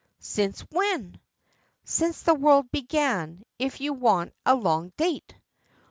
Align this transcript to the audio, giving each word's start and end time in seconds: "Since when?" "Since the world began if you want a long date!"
"Since 0.17 0.61
when?" 0.71 1.19
"Since 1.83 2.23
the 2.23 2.33
world 2.33 2.71
began 2.71 3.43
if 3.59 3.79
you 3.81 3.93
want 3.93 4.33
a 4.47 4.55
long 4.55 4.91
date!" 4.97 5.35